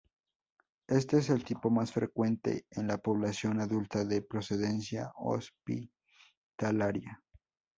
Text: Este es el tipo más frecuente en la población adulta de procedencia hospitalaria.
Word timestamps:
Este 0.87 1.19
es 1.19 1.29
el 1.29 1.43
tipo 1.43 1.69
más 1.69 1.91
frecuente 1.93 2.65
en 2.71 2.87
la 2.87 2.97
población 2.97 3.59
adulta 3.61 4.03
de 4.03 4.23
procedencia 4.23 5.11
hospitalaria. 5.15 7.21